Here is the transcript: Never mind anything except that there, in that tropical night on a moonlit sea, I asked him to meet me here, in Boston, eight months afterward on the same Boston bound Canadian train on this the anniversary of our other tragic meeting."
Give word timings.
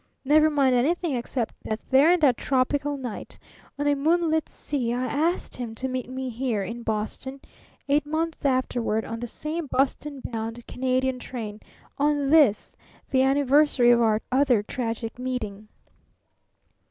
Never 0.25 0.49
mind 0.49 0.73
anything 0.73 1.13
except 1.15 1.53
that 1.61 1.79
there, 1.91 2.11
in 2.11 2.19
that 2.21 2.35
tropical 2.35 2.97
night 2.97 3.37
on 3.77 3.85
a 3.85 3.93
moonlit 3.93 4.49
sea, 4.49 4.91
I 4.93 5.05
asked 5.05 5.55
him 5.55 5.75
to 5.75 5.87
meet 5.87 6.09
me 6.09 6.27
here, 6.29 6.63
in 6.63 6.81
Boston, 6.81 7.39
eight 7.87 8.03
months 8.03 8.43
afterward 8.43 9.05
on 9.05 9.19
the 9.19 9.27
same 9.27 9.67
Boston 9.67 10.19
bound 10.19 10.65
Canadian 10.65 11.19
train 11.19 11.59
on 11.99 12.31
this 12.31 12.75
the 13.11 13.21
anniversary 13.21 13.91
of 13.91 14.01
our 14.01 14.23
other 14.31 14.63
tragic 14.63 15.19
meeting." 15.19 15.67